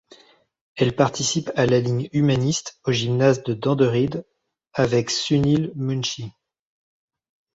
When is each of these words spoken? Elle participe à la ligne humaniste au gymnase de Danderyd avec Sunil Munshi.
Elle 0.77 0.95
participe 0.95 1.51
à 1.55 1.67
la 1.67 1.79
ligne 1.79 2.09
humaniste 2.11 2.79
au 2.85 2.91
gymnase 2.91 3.43
de 3.43 3.53
Danderyd 3.53 4.25
avec 4.73 5.11
Sunil 5.11 5.71
Munshi. 5.75 6.31